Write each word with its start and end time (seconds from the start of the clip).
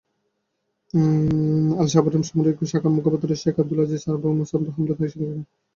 আল-শাবাবের 1.79 2.27
সামরিক 2.29 2.57
শাখার 2.71 2.91
মুখপাত্র 2.95 3.29
শেখ 3.41 3.55
আবদুল 3.61 3.79
আজিজ 3.83 4.03
আবু 4.09 4.27
মুসাব 4.39 4.59
হামলার 4.67 4.97
দায় 4.99 5.09
স্বীকার 5.11 5.29
করেছেন। 5.29 5.45